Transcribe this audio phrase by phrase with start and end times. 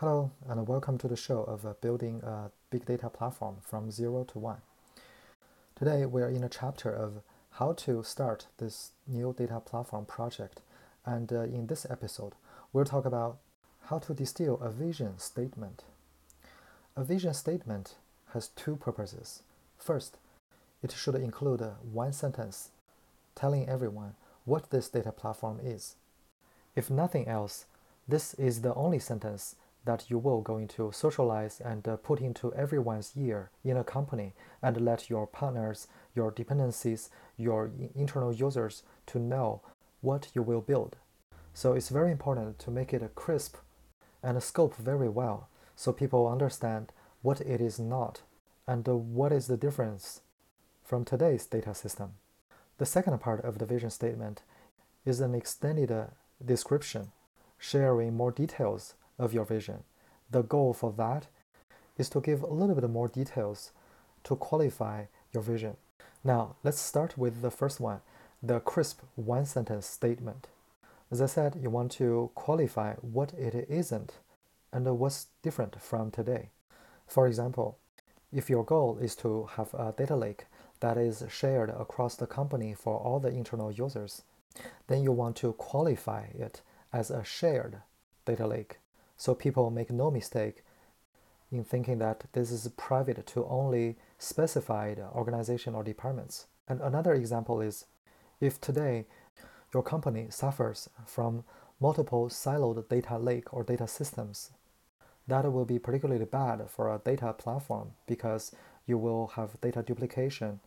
[0.00, 4.22] Hello, and welcome to the show of uh, building a big data platform from zero
[4.22, 4.58] to one.
[5.74, 7.14] Today, we're in a chapter of
[7.54, 10.60] how to start this new data platform project.
[11.04, 12.34] And uh, in this episode,
[12.72, 13.38] we'll talk about
[13.86, 15.82] how to distill a vision statement.
[16.94, 17.96] A vision statement
[18.34, 19.42] has two purposes.
[19.78, 20.18] First,
[20.80, 22.70] it should include uh, one sentence
[23.34, 25.96] telling everyone what this data platform is.
[26.76, 27.64] If nothing else,
[28.06, 32.52] this is the only sentence that you will going to socialize and uh, put into
[32.54, 39.18] everyone's ear in a company and let your partners, your dependencies, your internal users to
[39.18, 39.62] know
[40.00, 40.96] what you will build.
[41.54, 43.56] So it's very important to make it crisp
[44.22, 46.92] and scope very well so people understand
[47.22, 48.22] what it is not
[48.66, 50.20] and uh, what is the difference
[50.84, 52.12] from today's data system.
[52.78, 54.42] The second part of the vision statement
[55.04, 56.06] is an extended uh,
[56.44, 57.12] description,
[57.58, 59.84] sharing more details of your vision.
[60.30, 61.26] The goal for that
[61.96, 63.72] is to give a little bit more details
[64.24, 65.76] to qualify your vision.
[66.24, 68.00] Now, let's start with the first one,
[68.42, 70.48] the crisp one sentence statement.
[71.10, 74.14] As I said, you want to qualify what it isn't
[74.72, 76.50] and what's different from today.
[77.06, 77.78] For example,
[78.32, 80.46] if your goal is to have a data lake
[80.80, 84.22] that is shared across the company for all the internal users,
[84.88, 86.60] then you want to qualify it
[86.92, 87.78] as a shared
[88.26, 88.78] data lake
[89.18, 90.64] so people make no mistake
[91.50, 96.46] in thinking that this is private to only specified organization or departments.
[96.68, 97.86] And another example is
[98.40, 99.06] if today
[99.74, 101.44] your company suffers from
[101.80, 104.50] multiple siloed data lake or data systems,
[105.26, 108.52] that will be particularly bad for a data platform because
[108.86, 110.60] you will have data duplication,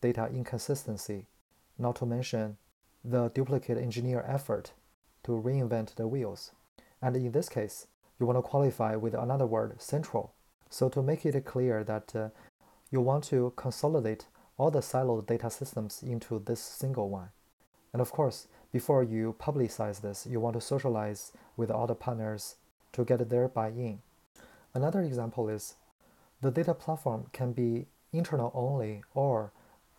[0.00, 1.26] data inconsistency,
[1.78, 2.56] not to mention
[3.04, 4.72] the duplicate engineer effort
[5.24, 6.52] to reinvent the wheels.
[7.02, 7.86] And in this case,
[8.18, 10.34] you want to qualify with another word, central.
[10.70, 12.28] So to make it clear that uh,
[12.90, 17.30] you want to consolidate all the siloed data systems into this single one.
[17.92, 22.56] And of course, before you publicize this, you want to socialize with the partners
[22.92, 24.00] to get their buy-in.
[24.74, 25.74] Another example is
[26.40, 29.52] the data platform can be internal only or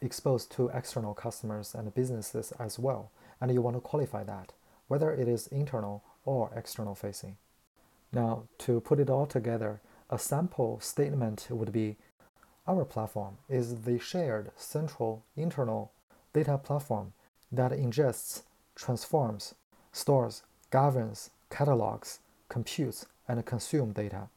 [0.00, 4.52] exposed to external customers and businesses as well, and you want to qualify that,
[4.86, 7.36] whether it is internal or external facing.
[8.12, 9.80] Now, to put it all together,
[10.10, 11.96] a sample statement would be
[12.66, 15.92] Our platform is the shared central internal
[16.32, 17.12] data platform
[17.52, 18.42] that ingests,
[18.74, 19.54] transforms,
[19.92, 24.28] stores, governs, catalogs, computes, and consumes data.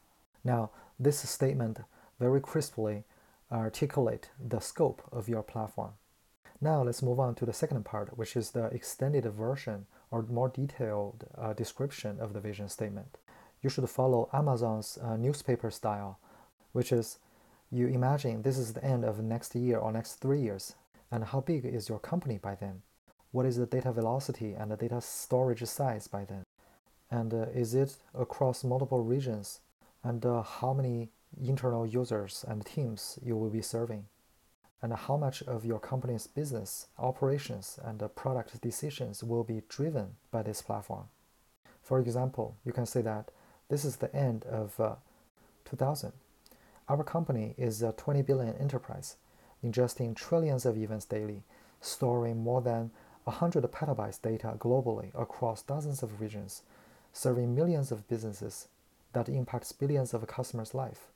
[0.43, 1.79] Now, this statement
[2.19, 3.03] very crisply
[3.51, 5.91] articulate the scope of your platform.
[6.61, 10.49] Now let's move on to the second part, which is the extended version or more
[10.49, 13.17] detailed uh, description of the vision statement
[13.61, 16.19] you should follow Amazon's uh, newspaper style,
[16.72, 17.19] which is
[17.69, 20.75] you imagine this is the end of next year or next three years,
[21.11, 22.81] and how big is your company by then?
[23.31, 26.44] What is the data velocity and the data storage size by then?
[27.09, 29.59] And uh, is it across multiple regions?
[30.03, 31.09] And uh, how many
[31.41, 34.05] internal users and teams you will be serving?
[34.81, 40.16] And how much of your company's business, operations, and uh, product decisions will be driven
[40.31, 41.05] by this platform?
[41.83, 43.31] For example, you can say that
[43.71, 44.95] this is the end of uh,
[45.63, 46.11] 2000.
[46.89, 49.15] Our company is a 20 billion enterprise,
[49.63, 51.43] ingesting trillions of events daily,
[51.79, 52.91] storing more than
[53.23, 56.63] 100 petabytes data globally across dozens of regions,
[57.13, 58.67] serving millions of businesses
[59.13, 61.07] that impacts billions of customers' life.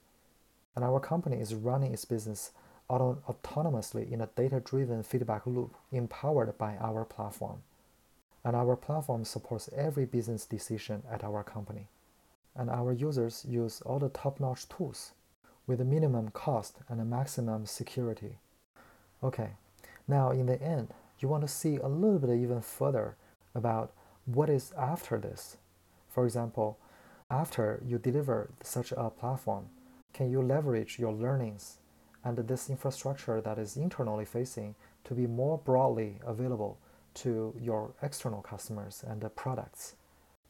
[0.77, 2.51] And our company is running its business
[2.87, 7.63] auto- autonomously in a data-driven feedback loop empowered by our platform.
[8.45, 11.89] And our platform supports every business decision at our company
[12.55, 15.11] and our users use all the top-notch tools
[15.67, 18.37] with a minimum cost and a maximum security.
[19.23, 19.51] Okay,
[20.07, 23.15] now in the end, you want to see a little bit even further
[23.53, 23.91] about
[24.25, 25.57] what is after this.
[26.09, 26.77] For example,
[27.29, 29.65] after you deliver such a platform,
[30.13, 31.79] can you leverage your learnings
[32.23, 36.77] and this infrastructure that is internally facing to be more broadly available
[37.15, 39.95] to your external customers and the products?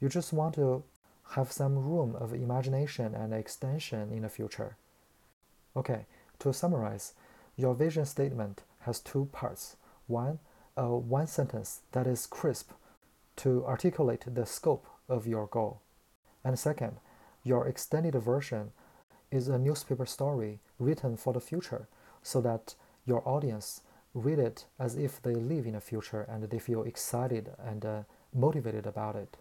[0.02, 0.84] You just want to
[1.32, 4.78] have some room of imagination and extension in the future.
[5.76, 6.06] Okay,
[6.40, 7.14] to summarize,
[7.58, 9.76] your vision statement has two parts.
[10.08, 10.40] One,
[10.78, 12.72] a one sentence that is crisp
[13.38, 15.82] to articulate the scope of your goal.
[16.44, 16.98] And second,
[17.44, 18.72] your extended version
[19.32, 21.88] is a newspaper story written for the future
[22.22, 22.76] so that
[23.06, 23.82] your audience
[24.14, 28.02] read it as if they live in the future and they feel excited and uh,
[28.34, 29.38] motivated about it.